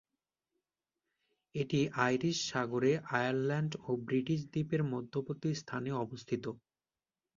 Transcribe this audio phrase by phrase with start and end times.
[1.55, 6.43] এটি আইরিশ সাগরে আয়ারল্যান্ড ও ব্রিটিশ দ্বীপের মধ্যবর্তী স্থানে অবস্থিত।